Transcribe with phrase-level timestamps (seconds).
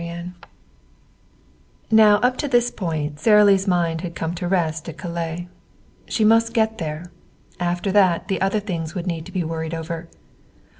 [0.01, 0.31] VII
[1.91, 5.47] Now up to this point Sara Lee's mind had come to rest at Calais.
[6.07, 7.11] She must get there;
[7.59, 10.09] after that the other things would need to be worried over.